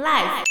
[0.00, 0.44] Life。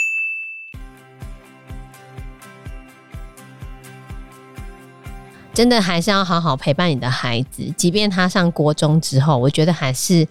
[5.53, 10.27] 真的还是要好好陪伴你的孩子，即便他上国中之后，我觉得还是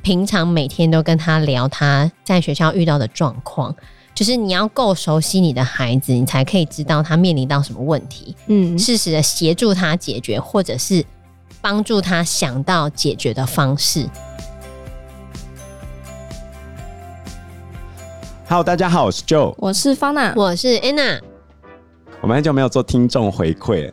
[0.00, 3.76] 平常每天都跟他聊他在学校遇到的状况，
[4.14, 11.04] 就是你要够熟悉你的孩子，你才可以知道他面临到什么问题，嗯，适时的协助他解决，或者是
[11.60, 14.08] 帮助他想到解决的方式。
[18.46, 21.18] Hello，大家好，我是 Joe，我是 Fana，我是 Anna，
[22.20, 23.90] 我们很久没有做听众回馈。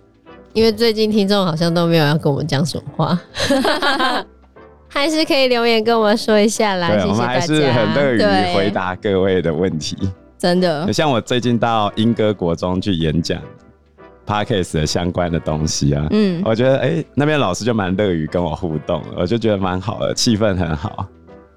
[0.52, 3.18] 因为最近听众好像都没有要跟我们讲什么话，
[4.90, 6.90] 还是可以留言跟我们说一下啦。
[6.90, 7.12] 谢谢大家。
[7.12, 9.98] 我们还是很乐于回答各位的问题，
[10.38, 10.92] 真的。
[10.92, 13.42] 像我最近到英歌国中去演讲
[14.28, 21.08] ，Podcast 的相关的东西啊，嗯，我觉得哎、欸，那边老师就蛮乐于跟我互动，我就觉得蛮好的，气氛很好。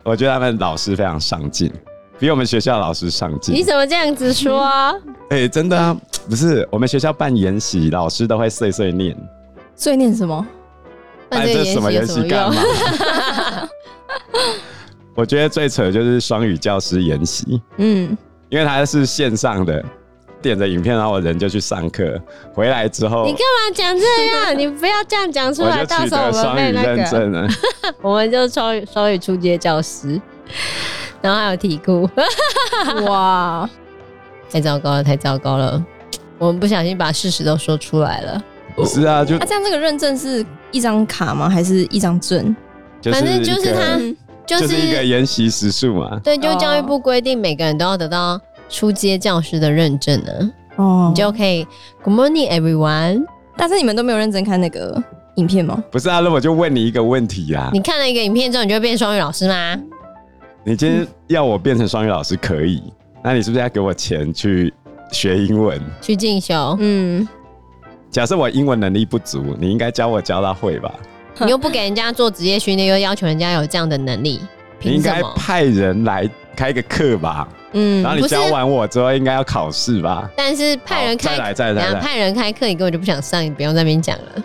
[0.04, 1.72] 我觉得他们老师非常上进。
[2.18, 4.62] 比我们学校老师上进，你怎么这样子说？
[5.30, 5.96] 哎、欸，真的啊，
[6.28, 9.16] 不是我们学校办研习，老师都会碎碎念。
[9.74, 10.46] 碎念什么？
[11.28, 12.62] 办这什么研习干嘛？
[15.16, 17.60] 我觉得最扯的就是双语教师研习。
[17.78, 18.16] 嗯，
[18.48, 19.84] 因为他是线上的，
[20.40, 22.20] 点着影片，然后我人就去上课，
[22.52, 24.56] 回来之后，你干嘛讲这样？
[24.58, 27.48] 你不要这样讲出来，到时候我们被那个。
[28.02, 30.20] 我们就双语双语初阶教师。
[31.24, 32.06] 然后还有题库，
[33.08, 33.66] 哇，
[34.50, 35.82] 太糟糕了，太糟糕了！
[36.36, 38.44] 我们不小心把事实都说出来了。
[38.76, 41.48] 不是啊，就那、啊、这样，这个认证是一张卡吗？
[41.48, 42.54] 还是一张证？
[43.04, 43.96] 反正就是他，
[44.44, 46.20] 就是、就是、一个研习时数嘛。
[46.22, 48.38] 对，就教育部规定，每个人都要得到
[48.68, 50.52] 初阶教师的认证呢。
[50.76, 51.66] 哦，你就可以
[52.02, 53.24] Good morning everyone。
[53.56, 55.02] 但是你们都没有认真看那个
[55.36, 55.82] 影片吗？
[55.90, 57.70] 不是啊，那我就问你一个问题呀、啊。
[57.72, 59.74] 你看了一个影片之后，你就会变双语老师吗？
[60.66, 62.82] 你今天要我变成双语老师可以，
[63.22, 64.72] 那你是不是要给我钱去
[65.12, 65.78] 学英文？
[66.00, 66.74] 去进修？
[66.80, 67.28] 嗯。
[68.10, 70.90] 假设我英文能力不足，你应该教我教到会吧？
[71.40, 74.40] 你又不给人家做职业训练，又要求人家有这样的能力，
[74.80, 76.26] 你应该派人来
[76.56, 77.46] 开个课吧？
[77.72, 78.02] 嗯。
[78.02, 80.30] 然后你教完我之后，应该要考试吧？
[80.34, 84.42] 但是派人开再来再来，派人开课，你根本就不想上，你不用在那边讲了。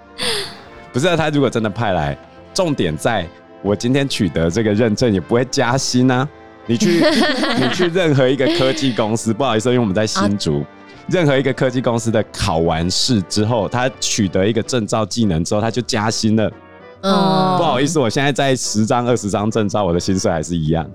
[0.90, 2.16] 不是啊，他如果真的派来，
[2.54, 3.26] 重点在。
[3.64, 6.28] 我今天取得这个认证也不会加薪啊！
[6.66, 7.02] 你去
[7.58, 10.66] 你去任何一个科技公司，不好意思，因为我们在新竹，啊、
[11.08, 16.52] 任何一个科技公司的考完试之后，他取得一个证照技能之后，他就加薪了。
[17.00, 20.86] 哦，不好意思，我现在在十张二十张证照，我的薪水还是一样。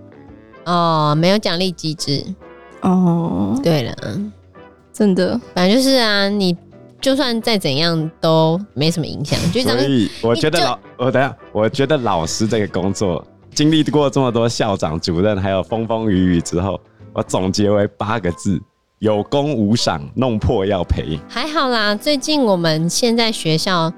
[0.65, 2.23] 哦，没有奖励机制。
[2.81, 3.95] 哦，对了，
[4.93, 6.55] 真的，反正就是啊，你。
[7.01, 16.79] 就算再怎样都没什么影响，所以我觉得老我等下，我觉得老师这个工作经历过这么多校长、主任，还有风风雨雨之后，
[17.13, 18.61] 我总结为八个字：
[18.99, 21.17] 有功无赏，弄破要赔。
[21.29, 23.91] 还好啦，最近我们现在学校，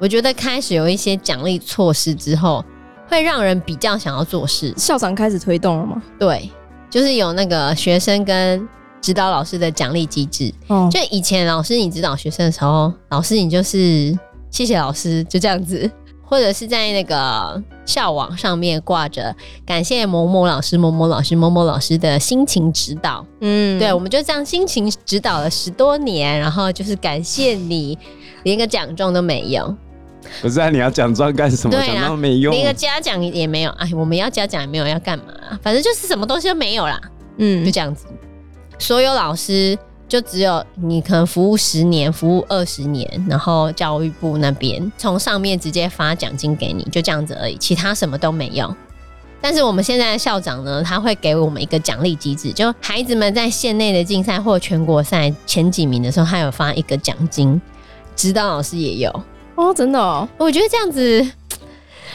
[0.00, 2.64] 我觉得开始有一些奖励措施之后，
[3.06, 4.74] 会让人比较想要做事。
[4.76, 6.02] 校长开始推动了吗？
[6.18, 6.50] 对，
[6.90, 8.68] 就是有那个学生跟。
[9.00, 14.16] 指导老师的奖励机制，哦，就以前老师你指导学生的时候，老师你就是
[14.50, 15.90] 谢谢老师，就这样子，
[16.24, 27.96] 或者是在那个校网上面挂着感谢某某老师、某某老师、某某老师的辛勤指导，嗯，对，我们就这样辛勤指导了十多年，然后就是感谢你，
[28.42, 29.74] 连个奖状都没有。
[30.42, 31.74] 不是啊，你要奖状干什么？
[31.74, 33.70] 奖状、啊、没用，连个嘉奖也没有。
[33.72, 35.24] 哎，我们要嘉奖也没有，要干嘛？
[35.62, 37.00] 反正就是什么东西都没有啦。
[37.38, 38.04] 嗯，就这样子。
[38.78, 39.76] 所有老师
[40.08, 48.74] 就只有你可能服务十年，服务二十年，然后教育部那边从上面直接发奖金给你，就这样子而已，其他什么都没有。
[49.40, 57.60] 但是我们现在的校长呢，他会给我们一个奖励机制，就孩子们在县内的竞赛或全国赛前几名的时候，他有发一个奖金，
[58.16, 59.22] 指导老师也有。
[59.56, 61.30] 哦，真的哦，我觉得这样子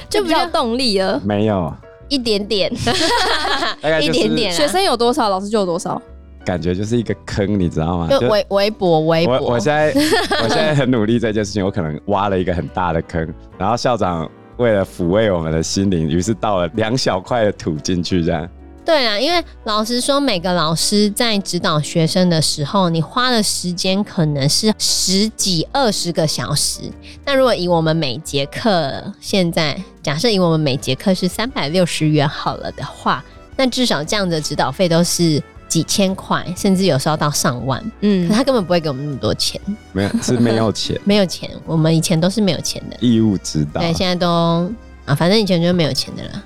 [0.10, 1.74] 就比较动力了，没有。
[2.10, 2.72] 一点点，
[4.02, 6.02] 一点点，学生有多少，老师就有多少。
[6.46, 8.08] 感觉就是一个坑，你知道吗？
[8.10, 9.40] 就微微博，微博。
[9.40, 9.94] 我我现在
[10.44, 18.48] 我现在很努力这件事情，我可能挖了一个很大的坑，然后校长为了抚慰我们的心灵，于是倒了两小块的土进去，这样。
[18.86, 26.82] 对啊，因为老实说，每个老师在指导学生的时候，你花的时间可能是十几二十个小时。
[27.24, 33.24] 那如果以我们每节课，现在假设以我们每节课是三百六十元好了的话，
[33.56, 35.42] 那至少这样的指导费都是。
[35.74, 39.60] 几千块，甚至有时候到上万，嗯，可他根本不会给我们那么多钱，
[39.92, 44.72] 没有是没有钱， 没有钱，我们以前都是没有钱的，义务指导，对，现在都
[45.06, 46.44] 啊，反正以前就没有钱的了，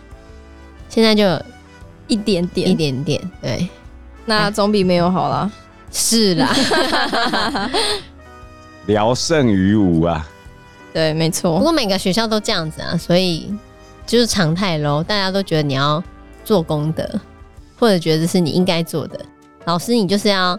[0.87, 1.23] 现在就
[2.07, 3.67] 一点点，一点点，对，
[4.25, 5.51] 那总比没有好啦。
[5.91, 6.55] 是啦，
[8.87, 10.25] 聊胜于无啊。
[10.93, 11.57] 对，没错。
[11.57, 13.53] 不过每个学校都这样子啊，所以
[14.05, 15.03] 就是常态喽。
[15.03, 16.01] 大家都觉得你要
[16.45, 17.05] 做功德，
[17.77, 19.19] 或者觉得是你应该做的。
[19.65, 20.57] 老师，你就是要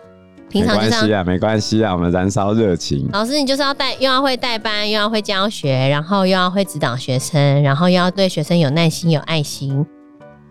[0.48, 3.08] 平常就是要没关系啊，没关系啊，我们燃烧热情。
[3.12, 9.84] 老师，你就是要带，又要会带班，又要会教学，然后又要会指导学生，然后又要对学生有耐心、有爱心。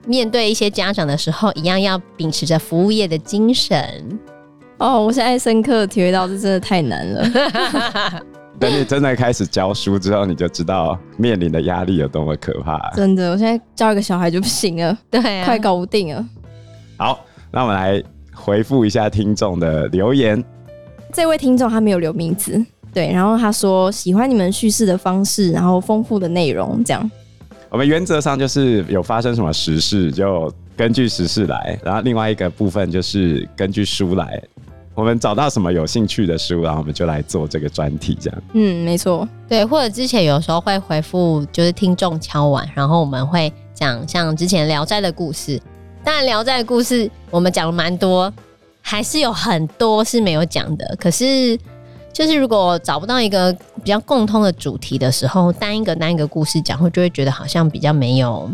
[0.05, 3.77] 面对一些家长的时候，一样要秉持着服务业的精神。
[4.77, 7.29] 哦，我现在深刻体会到，这真的太难了。
[8.59, 12.89] 等你真的开始教书之后，你就知道面临的压力有多么可怕。
[12.95, 16.25] 真的，我现在教一个小孩就不行了，对啊，快搞不定了。
[16.97, 18.03] 好，那我们来
[18.33, 20.43] 回复一下听众的留言。
[21.13, 22.63] 这位听众他没有留名字，
[22.93, 27.11] 对，然后他说喜欢你们叙事的方式，然后丰富的内容，这样。
[27.69, 34.41] 我们原则上就是有发生什么时事，就根据时事来，然后另外一个部分就是根据书来。
[34.95, 38.43] 我们找到什么有兴趣的书，然后我们就来做这个专题，这样。
[38.53, 39.29] 嗯，没错。
[39.47, 45.61] 对，或者之前有时候会回复，就是听众敲碗，然后我们会讲像之前《聊斋》的故事。
[46.07, 48.33] 当然，《聊斋》的故事我们讲了蛮多，
[48.81, 50.95] 还是有很多是没有讲的。
[50.97, 51.59] 可是，
[52.13, 53.51] 就是如果找不到一个
[53.83, 58.49] 比较共通的主题的时候，单一个单一个故事讲，会就会觉得好像比较没有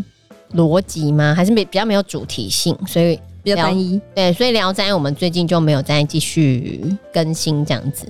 [0.56, 1.32] 逻辑吗？
[1.32, 2.76] 还是比比较没有主题性？
[2.88, 3.16] 所以。
[3.44, 8.08] 比较单一，对，所以聊斋我们最近就没有再继续更新这样子。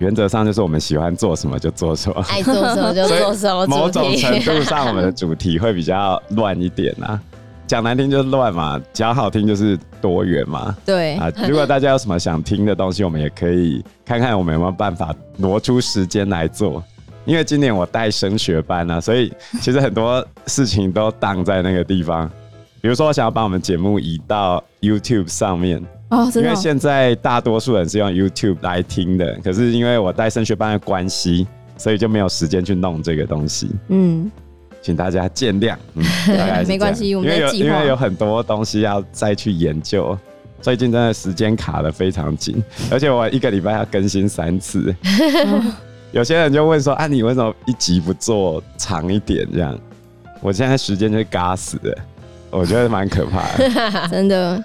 [0.00, 3.66] 原则上就是我们喜欢做什么就做什么，爱做什么就做什么。
[3.68, 7.18] 某种程度上，我们的主题会比较乱一点啊。
[7.72, 10.76] 讲难听就是乱嘛，讲好听就是多元嘛。
[10.84, 16.84] 对啊，如果大家有什么想听的东西，我们也可以看看我们有没有办法挪出时间来做。
[17.24, 19.32] 因为今年我带升学班啊，所以
[19.62, 22.30] 其实很多事情都挡在那个地方。
[22.82, 26.50] 比如说，我想要把我们节目移到 YouTube 上面哦，真的。
[26.50, 31.46] 因为现在大多数人是用 YouTube 来听的，可是因为我带升学班的关系，
[31.78, 33.70] 所以就没有时间去弄这个东西。
[33.88, 34.30] 嗯，
[34.82, 35.74] 请大家见谅。
[35.94, 36.04] 嗯，
[36.36, 37.68] 大概没关系，我们在计划。
[37.68, 40.18] 因为有很多东西要再去研究，
[40.60, 44.94] 最近真的时间卡的非常紧， 而且我一个礼拜要更新三次。
[46.12, 49.78] 有些人就问说：“啊，你为什么一集不做长一点？”这样，
[50.42, 51.96] 我现在时间就是嘎死的。
[52.50, 54.62] 我觉得蛮可怕的，真的。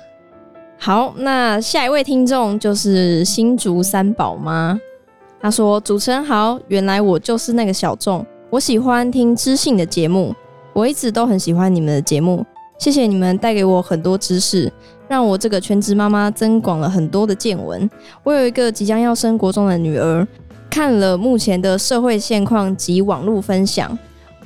[0.78, 4.78] 好，那下一位听众就是新竹三宝妈，
[5.40, 10.34] 他说：“主持人好，原来我就是那个小众，我喜欢听知性的节目，
[10.72, 12.46] 我一直都很喜欢你们的节目，
[12.80, 14.72] 谢谢你们带给我很多知识，
[15.10, 17.90] 让我这个全职妈妈增广了很多的见闻。
[18.24, 20.26] 我有一个即将要升国中的女儿，
[20.70, 24.00] 看了目前的社会现况及网络分享，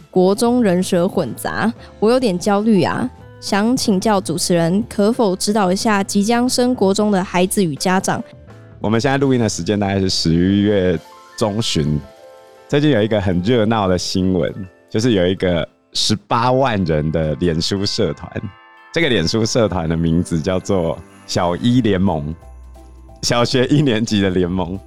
[0.10, 3.08] 国中人蛇混杂，我有点焦虑啊。”
[3.40, 8.24] 想请教主持人，可否指导一下即将升国中的孩子与家长？
[8.80, 11.00] 我们现在录音的时间大概是十一月
[11.38, 12.00] 中旬。
[12.72, 14.50] 最近有一个很热闹的新闻，
[14.90, 18.32] 就是有一个十八万人的脸书社团。
[18.94, 20.98] 这个脸书社团的名字叫做
[21.28, 22.34] “小一联盟”，
[23.24, 24.80] 小学一年级的联盟。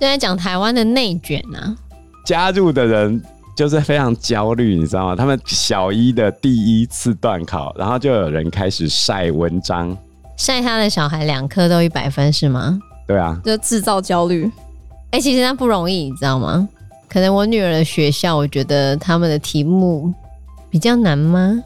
[0.00, 1.76] 现在讲台湾的内卷啊，
[2.24, 3.22] 加入的人。
[3.54, 5.14] 就是非常焦虑，你知道吗？
[5.14, 9.94] 他们小一的第一次段考，然后就有人开始晒文章，
[10.38, 12.80] 晒他的小孩两科都一百分是吗？
[13.06, 14.50] 对啊，就制造焦虑。
[15.10, 16.66] 哎、欸，其实那不容易，你知道吗？
[17.10, 20.14] 可能我女儿的学校，我觉得他们的题目
[20.70, 21.60] 比较难吗？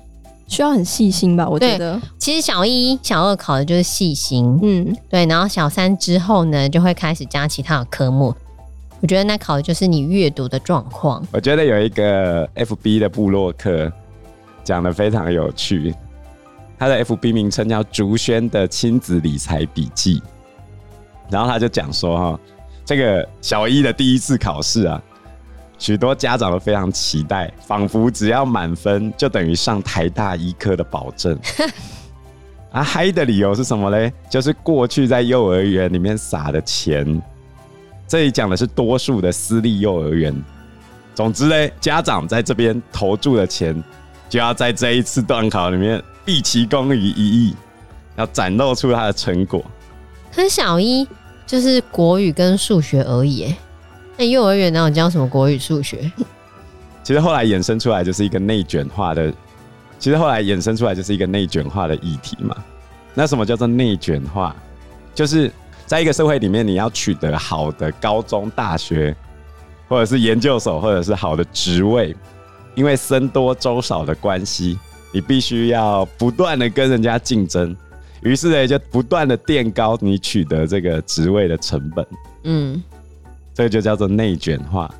[0.48, 1.46] 需要很细心吧？
[1.46, 8.34] 我觉得，其实小一、小二考的就是细心，嗯，对，然后小三之后呢，就会开始加其他的科目。
[9.00, 11.22] 我觉得那考的就是你阅读的状况。
[11.30, 13.92] 我觉得有一个 FB 的部落客
[14.62, 15.94] 讲的非常有趣，
[16.78, 20.22] 他的 FB 名称叫“竹轩的亲子理财笔记”，
[21.28, 22.40] 然后他就讲说：“哈，
[22.84, 25.02] 这个小一的第一次考试啊，
[25.84, 31.38] 许多家长都非常期待，仿佛只要满分就等于上台大医科的保证。
[32.72, 34.10] 啊，嗨的理由是什么嘞？
[34.30, 37.22] 就是过去在幼儿园里面撒的钱。”
[38.08, 40.34] 这里讲的是多数的私立幼儿园。
[41.14, 43.84] 总之呢，家长在这边投注的钱，
[44.30, 47.54] 就要在这一次段考里面毕其功于一役，
[48.16, 49.62] 要展露出他的成果。
[50.34, 51.06] 可小一
[51.46, 53.54] 就是国语跟数学而已，
[54.16, 56.10] 那幼儿园哪有教什么国语、数学？
[57.02, 59.32] 其实后来衍生出来就是一个内卷化的，
[59.98, 62.56] 其实后来衍生出来就是一个内卷化的议题嘛。
[63.14, 64.54] 那什么叫做内卷化？
[65.14, 65.50] 就是。
[65.86, 69.14] 在一个社会里面，你要取得好的高中、大学，
[69.86, 72.16] 或者是研究所，或者是好的职位，
[72.74, 74.78] 因为僧多粥少的关系，
[75.12, 77.76] 你必须要不断的跟人家竞争。
[78.22, 82.06] 于是呢，就不断的垫高你取得这个职位的成本。
[82.44, 82.82] 嗯，
[83.54, 84.92] 这个就叫做内卷化。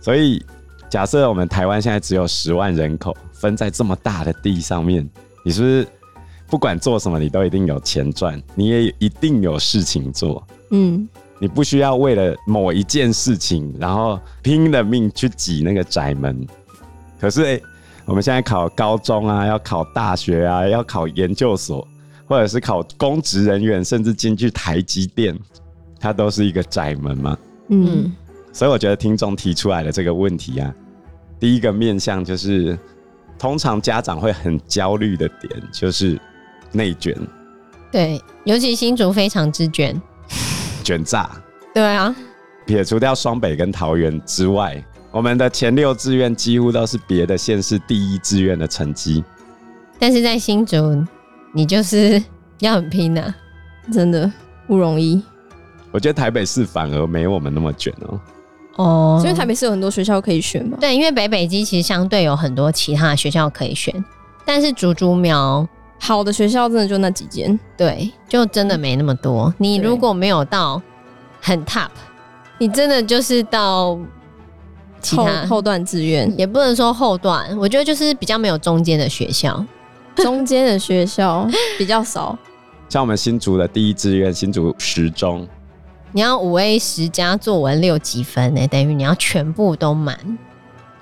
[0.00, 0.44] 所以，
[0.90, 5.08] 假设我们台湾现在只有十万人口，分在这么大的地上面，
[5.44, 5.86] 你是不是
[6.46, 10.46] 不管做什么，你都一定有钱赚，你也一定有事情做？
[10.70, 11.08] 嗯，
[11.38, 16.46] 你不需要为了某一件事情，然后拼了命去挤那个窄门。
[17.20, 17.62] 可是，欸，
[18.04, 21.86] 我们现在考高中啊，要考大学啊，要考研究所。
[22.30, 25.34] 或者是考公职人员，甚至进去台积电，
[25.98, 27.34] 它都是一个窄门嘛。
[27.68, 28.12] 嗯，
[28.52, 30.74] 所以我觉得听众提出来的这个问题啊，
[31.38, 32.78] 第一个面向就是，
[33.38, 36.18] 通常家长会很焦虑的点就是
[36.72, 37.16] 内卷。
[37.90, 40.00] 对，尤其新竹非常之卷，
[40.84, 41.30] 卷炸。
[41.74, 42.14] 对啊，
[42.66, 49.24] 撇除掉双北跟桃园之外，我们的前六志愿几乎都是别的县市第一志愿的成绩，
[49.98, 51.04] 但是在新竹。
[51.54, 52.22] 你就是
[52.60, 53.36] 要很拼呐、啊，
[53.90, 54.30] 真的
[54.66, 55.20] 不容易。
[55.90, 58.20] 我觉得台北市反而没我们那么卷哦。
[58.76, 60.76] 哦，因为台北市有很多学校可以选嘛。
[60.80, 64.04] 对，因为北北基其实相对有很多其他的学校可以选，
[64.44, 65.66] 但是竹竹苗
[65.98, 69.52] 好的学校真的就那几间，对，就真的没那么多。
[69.58, 70.80] 你如果没有到
[71.40, 71.88] 很 top，
[72.58, 73.98] 你真的就是到
[75.00, 79.64] 其他后后段志愿，也不能说后段，我觉得就是比较没有中间的学校。
[80.16, 82.36] 中间的学校比较少，
[82.90, 85.46] 像我们新竹的第一志愿新竹十中，
[86.12, 90.16] 你要五 A 十加作文六级分呢，等于你要全部都满，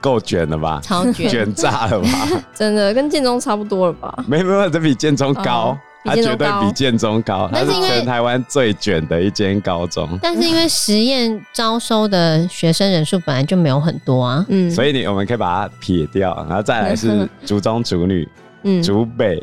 [0.00, 0.80] 够卷了吧？
[0.82, 2.28] 超卷，卷炸了吧？
[2.54, 4.25] 真的跟建中差不多了吧？
[4.26, 10.18] 没没有，这比建中高，它绝对比建中高，它是全台湾最卷的一间高中。
[10.22, 18.28] 但是因为实验招收的学生人数本来就没有很多啊， 嗯，所以你我们可以把它撇掉，然后再来是竹中竹女。
[18.68, 19.40] 嗯竹北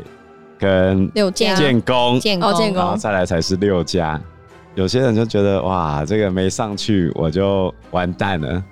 [0.58, 4.20] 跟六家建工，建工，然后再来才是六家。
[4.74, 8.62] 有些人就觉得哇，这个没上去我就完蛋了。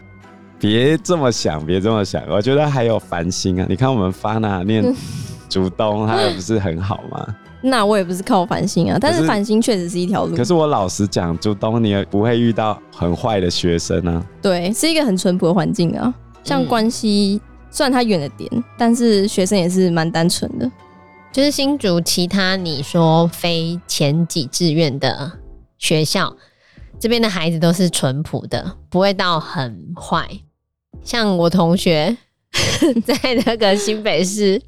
[0.59, 2.23] 别这么想，别这么想。
[2.28, 4.82] 我觉得还有繁星啊，你看我们发那念
[5.49, 7.26] 竹东，它不是很好吗？
[7.64, 10.37] 那我也不是靠繁星啊，但是繁星确实是一条路。
[10.37, 14.25] 可是我老实讲，竹东你也不会遇到很坏的学生啊。
[14.40, 17.40] 对，是一个很淳朴的环境啊，像关西。
[17.75, 20.71] 虽然它远了点，但是学生也是蛮单纯的。
[21.32, 25.32] 就是新竹其他你说非前几志愿的
[25.92, 26.34] 学校，
[26.99, 30.26] 这边的孩子都是淳朴的，不会到很坏。
[31.04, 32.16] 像我同学
[33.04, 34.58] 在那个新北市，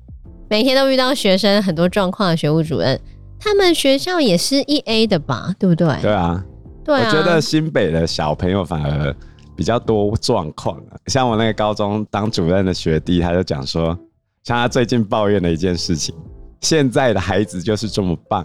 [0.50, 3.00] 每天都遇到学生很多状况的学务主任，
[3.40, 5.54] 他们学校也是一 A 的吧？
[5.58, 5.86] 对不对？
[6.02, 6.44] 对啊，
[6.84, 7.06] 对啊。
[7.08, 9.16] 我觉得新北的小朋友反而。
[9.56, 13.96] 比较多状况啊，像我那个高中当主任的学弟，他就讲说，
[14.42, 16.12] 像他最近抱怨的一件事情，
[16.60, 18.44] 现在的孩子就是这么棒，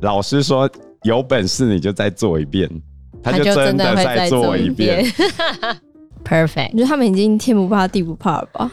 [0.00, 0.68] 老师说
[1.02, 2.68] 有本事你就再做一遍，
[3.22, 5.04] 他就真的再做一遍。
[6.24, 8.70] Perfect，我觉得他们已经天不怕地不怕了吧？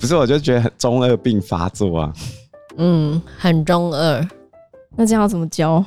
[0.00, 2.12] 不是，我就觉得很中二病发作啊。
[2.76, 4.28] 嗯，很中二，
[4.96, 5.84] 那这样要怎么教？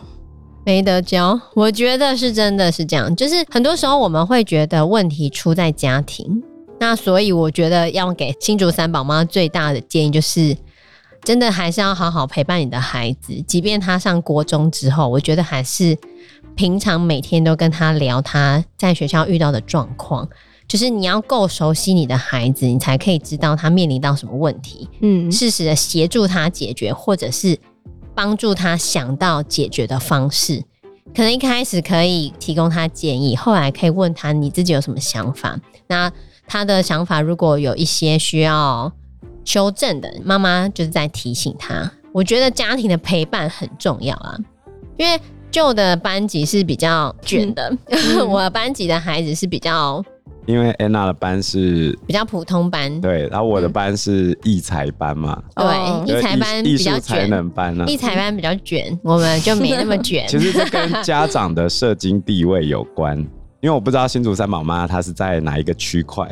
[0.63, 6.41] 没得教，我觉得是真的是这样，就是很多时候我们会觉得问题出在家庭，
[6.79, 10.55] 那所以我觉得要给新竹三宝妈最大的建议就是，
[11.23, 15.97] 真的还是要好好陪伴你的孩子，即便他上国中之后，我觉得还是
[16.55, 20.27] 平常每天都跟他聊他在学校遇到的状况，
[20.67, 27.57] 就是你要够熟悉你的孩子，你才可以知道他面临到什么问题，嗯，适时的协助他解决，或者是。
[28.13, 30.61] 帮助他想到解决的方式，
[31.15, 35.57] 可能一开始可以提供他建议，后来可以问他你自己有什么想法。
[35.87, 36.11] 那
[36.45, 38.91] 他的想法如果有一些需要
[39.45, 41.91] 修正的，妈妈就是在提醒他。
[42.13, 44.35] 我觉得家庭的陪伴很重要啊，
[44.97, 45.19] 因为
[45.49, 50.03] 旧的班级是比较卷的，嗯、 我的班级的孩子是比较。
[50.47, 60.25] 因为安娜的班是比较普通班，对，然后我的班是艺才班嘛，对，艺才班比较才能班呢，艺才班比较卷，我们就没那么卷。
[60.27, 63.15] 其实这跟家长的社经地位有关，
[63.61, 66.27] 因为我不知道新竹三宝妈她是在哪一个区块。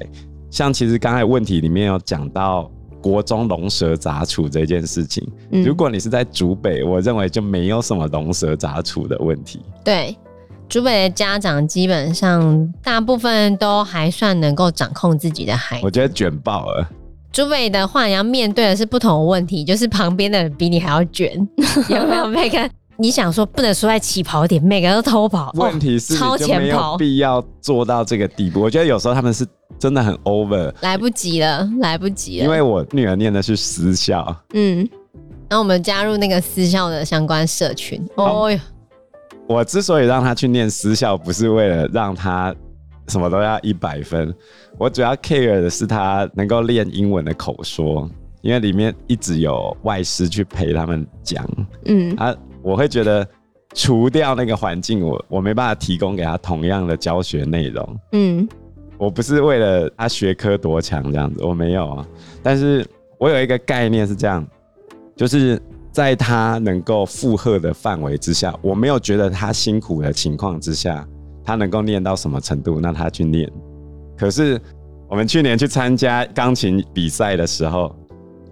[0.49, 2.69] 像其实刚才问题里面有讲到
[3.01, 9.61] 国中龙蛇杂处这件事情，如果你是在竹北，我认为就没有什么龙蛇杂处的问题。
[9.83, 10.15] 对。
[10.67, 16.87] 竹北的家长基本上大部分都还算能够掌控自己的孩子，我觉得卷爆了。
[17.31, 21.31] 竹北的话，你要面对的是不同的问题，就是旁边的人比你还要卷，
[21.89, 22.27] 有没有？
[22.27, 28.59] 每个你想说不能输在起跑点，每个人都偷跑， 问题是超前跑，必要做到这个地步。
[28.59, 29.47] 我觉得有时候他们是
[29.79, 32.43] 真的很 over，来不及了，来不及了。
[32.45, 34.87] 因为我女儿念的是私校，嗯。
[35.49, 37.99] 然后我们加入那个私校的相关社群。
[38.15, 38.59] 哦哟，
[39.47, 42.53] 我之所以让她去念私校，不是为了让她
[43.07, 44.31] 什么都要一百分，
[44.77, 48.07] 我主要 care 的是她能够练英文的口说，
[48.41, 51.43] 因为里面一直有外师去陪他们讲。
[51.85, 52.35] 嗯啊，
[52.69, 53.27] 我会觉得
[53.73, 57.99] 除掉那个环境，我我没办法提供给他同样的教学内容。
[58.11, 58.47] 嗯。
[58.97, 62.05] 我不是为了他学科多强这样子，我没有啊。
[62.43, 62.85] 但是
[63.17, 64.45] 我有一个概念是这样，
[65.15, 65.57] 就是
[65.89, 71.07] 在他能够负荷的范围之下，我没有觉得他辛苦的情况之下，
[71.45, 73.49] 他能够练到什么程度，那他去练。
[74.17, 74.59] 可是
[75.07, 77.95] 我们去年去参加钢琴比赛的时候，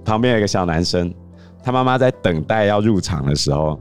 [0.05, 1.13] 旁边有一个小男生，
[1.61, 3.77] 他妈妈在等待要入场的时候，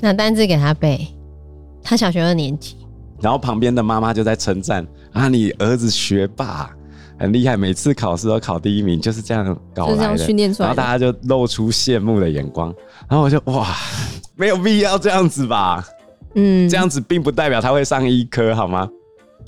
[0.00, 1.06] 拿单字给他背，
[1.82, 2.76] 他小学二年级。
[3.20, 6.70] 然后旁边的妈妈就在称赞啊，你儿子学霸
[7.18, 10.26] 很厉害，每次考试都考第一名，就是这样搞来的。
[10.58, 12.74] 然后大家就露出羡慕的眼光。
[13.08, 13.74] 然后我就哇，
[14.34, 15.82] 没有必要这样子吧？
[16.34, 18.86] 嗯，这样子并不代表他会上医科，好吗？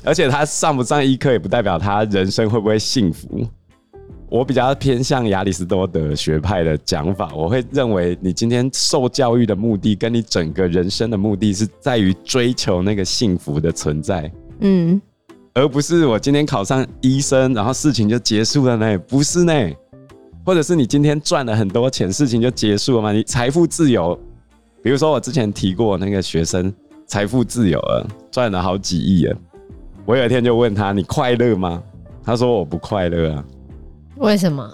[0.04, 3.46] 而且他上不上医科也不代表他人生会不会幸福。
[4.30, 14.30] 我比较偏向亚里士多德学派的讲法，我会认为你今天受教育的目的，跟你整个人生的目的是在于追求那个幸福的存在，
[14.60, 15.00] 嗯，
[15.54, 18.98] 而不是我今天考上医生，然后事情就结束了呢？
[19.08, 19.52] 不是呢？
[20.44, 23.12] 或者是你今天赚了很多钱，事情就结束了吗？
[23.12, 24.18] 你财富自由，
[24.82, 26.70] 比如说我之前提过那个学生
[27.06, 29.34] 财富自由了，赚了好几亿了，
[30.04, 31.82] 我有一天就问他：“你快乐吗？”
[32.22, 33.42] 他说：“我不快乐啊。”
[34.18, 34.68] 为什么？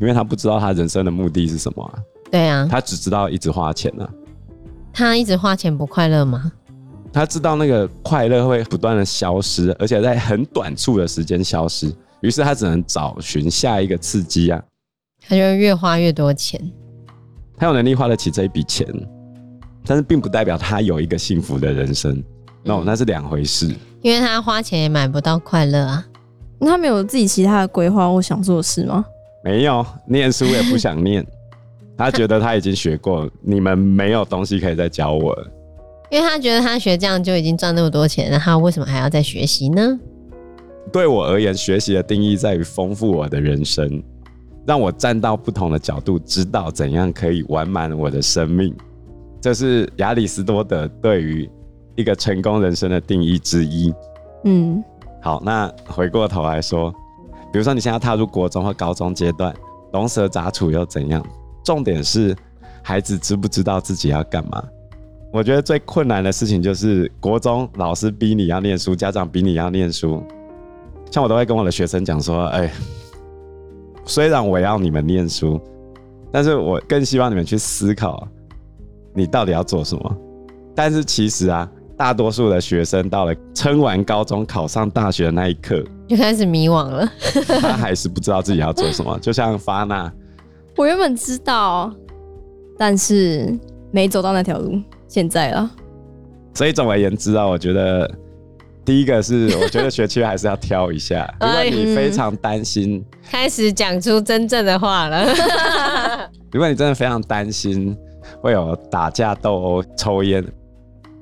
[0.00, 1.98] 因为他不知道他人生的目的是什么啊。
[2.30, 4.08] 对啊，他只知道一直花钱啊。
[4.92, 6.52] 他一直花钱不快乐吗？
[7.12, 14.60] 他知道那个快乐会不断的消失，而且在很短促的时间消失，于是他只能找寻下一个刺激啊。
[15.28, 16.60] 他就越花越多钱。
[17.56, 18.86] 他有能力花得起这一笔钱，
[19.86, 22.20] 但是并不代表他有一个幸福的人生。
[22.64, 23.72] No，那是两回事。
[24.02, 26.04] 因为他花钱也买不到快乐啊。
[26.64, 29.04] 他没有自己其他的规划或想做的事吗？
[29.44, 31.24] 没有，念书也不想念。
[31.96, 35.46] 他觉得他已经学过，你们没有东西可以再教我了。
[36.10, 39.98] 因为他觉得他学这样就已经赚那么多钱，那他为什么还要再学习呢？
[40.92, 44.02] 对我而言，学习的定义在于丰富我的人生，
[44.66, 48.74] 让我站到不同的角度，知道怎样可以完满我的生命。
[49.40, 51.48] 这是亚里士多德对于
[51.96, 53.92] 一个成功人生的定义之一。
[54.44, 54.82] 嗯。
[55.24, 56.92] 好，那回过头来说，
[57.50, 59.56] 比如说你现在要踏入国中或高中阶段，
[59.94, 61.24] 龙蛇杂处又怎样？
[61.64, 62.36] 重点是
[62.82, 64.62] 孩子知不知道自己要干嘛？
[65.32, 70.22] 我觉得最困难的事情就是国中老师逼你要念书，家长逼你要念书。
[71.10, 72.70] 像我都会跟我的学生讲说，哎，
[74.04, 75.58] 虽然我要你们念书，
[76.30, 78.28] 但是我更希望你们去思考，
[79.14, 80.16] 你到底要做什么。
[80.74, 81.66] 但是其实啊。
[81.96, 87.08] 大多数的学生到了撑完高中、考上大学的那一刻，就开始迷惘了。
[87.60, 89.16] 他还是不知道自己要做什么。
[89.20, 90.12] 就像发娜，
[90.76, 91.92] 我原本知道，
[92.76, 93.56] 但是
[93.92, 94.80] 没走到那条路。
[95.06, 95.70] 现在了。
[96.54, 98.10] 所以总而言之啊，我觉得
[98.84, 101.32] 第一个是，我觉得学区还是要挑一下。
[101.40, 105.24] 如果你非常担心，开始讲出真正的话了。
[106.50, 107.96] 如果你真的非常担心
[108.40, 110.44] 会有打架斗殴、抽烟。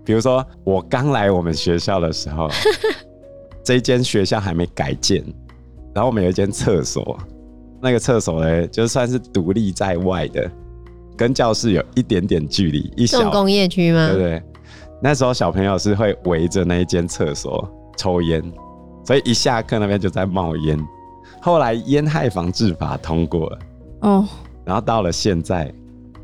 [0.04, 2.48] 比如说，我刚来我们学校的时候，
[3.64, 5.22] 这间学校还没改建，
[5.94, 7.16] 然后我们有一间厕所，
[7.80, 10.50] 那个厕所呢，就算是独立在外的，
[11.16, 14.08] 跟教室有一点点距离，一小工业区吗？
[14.08, 14.42] 对不对？
[15.00, 18.42] 那时候小朋友是会围着那一间厕所抽烟，
[19.04, 20.78] 所以一下课那边就在冒烟。
[21.40, 23.58] 后来烟害防治法通过了，
[24.02, 24.28] 哦，
[24.64, 25.72] 然后到了现在，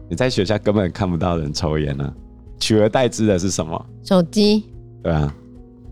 [0.08, 2.14] 你在学校根本看不到人抽烟了啊。
[2.58, 3.86] 取而代之的是什么？
[4.04, 4.64] 手机。
[5.02, 5.34] 对啊，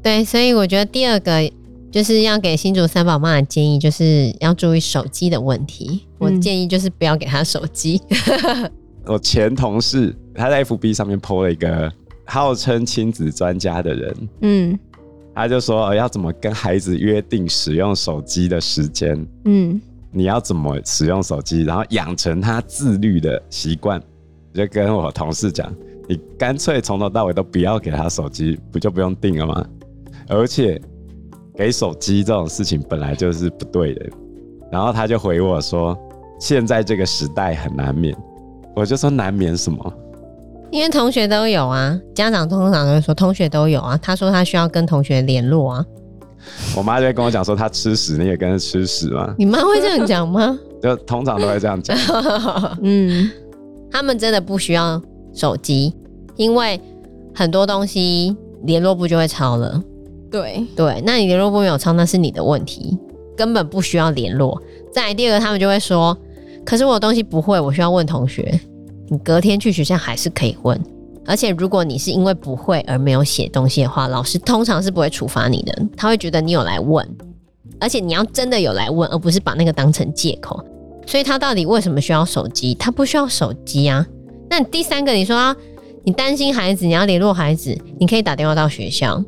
[0.02, 1.50] 对，所以我觉得第二个
[1.90, 6.07] 就是要给新竹三宝妈的建议，就是要注意手机的问题。
[6.18, 8.00] 我建议就是不要给他手机。
[9.05, 11.90] 我前同事他在 FB 上面 po 了一个
[12.24, 14.79] 号称亲子专家的人，嗯，
[15.35, 24.02] 他就说要怎么跟孩子约定使用手机的时间，嗯，你要怎么使用手机，然后养成他自律的习惯。
[24.52, 25.72] 就跟我同事讲。
[26.09, 29.66] 你干脆从头到尾都不要给他手机，不就不用定了吗？
[30.29, 30.81] 而且
[31.55, 34.07] 给手机这种事情本来就是不对的。
[34.71, 35.97] 然后他就回我说
[36.38, 38.16] ：“现在这个时代很难免。”
[38.75, 39.95] 我就说：“难免什么？”
[40.71, 43.97] 因为同学都有啊，家长通常都会说同学都有啊。
[44.03, 45.85] 他说他需要跟同学联络啊。
[46.77, 50.59] 我妈就会跟我讲说：“他吃屎，你也跟着吃屎吗？”你妈会这样讲吗？
[50.83, 51.97] 就通常都会这样讲。
[52.83, 53.31] 嗯。
[53.90, 55.01] 他们真的不需要
[55.37, 55.94] 手机，
[56.35, 56.81] 因为
[57.33, 59.81] 很多东西联络簿就会抄了。
[60.31, 62.99] 对对，那你联络簿没有抄，那是你的问题，
[63.37, 64.61] 根本不需要联络。
[64.92, 66.16] 再来第二个，他们就会说
[66.64, 68.59] ：“可是我的东西不会，我需要问同学。”
[69.09, 70.77] 你隔天去学校还是可以问，
[71.25, 77.09] 而且如果你是因为不会而没有写东西的话，老师通常是不会处罚你的，他会觉得你有来问，
[77.79, 80.61] 而且你要真的有来问，而不是把那个当成借口。
[81.07, 82.75] 所以他到底为什么需要手机？
[82.75, 84.05] 他不需要手机啊。
[84.49, 85.55] 那第三个，你说啊，
[86.05, 89.23] 你担心孩子，你要联络孩子，你可以打电话到学校。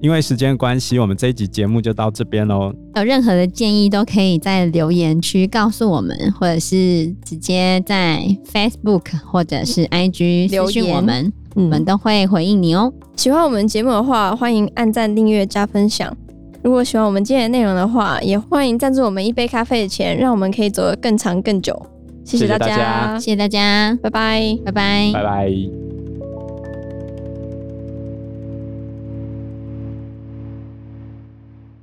[0.00, 2.74] 因为时间关系，我们这一集节目就到这边喽。
[2.96, 12.92] 有任何的建议都可以在留言区告诉我们，或者是直接在 Facebook 或者是 IG 留言我们，我们都会回应你哦。
[13.16, 16.14] 喜欢我们节目的话，欢迎按赞、订阅、加分享。
[16.62, 21.74] 如果喜欢我们今天的内容的话，也欢迎赞助我们一杯咖啡的钱，让我们可以走得更长更久。
[22.24, 25.93] 谢谢大家，谢谢大家，拜拜，拜拜，拜拜。